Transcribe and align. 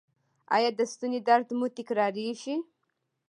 ایا 0.55 0.69
د 0.77 0.81
ستوني 0.91 1.19
درد 1.27 1.47
مو 1.57 1.67
تکراریږي؟ 1.77 2.55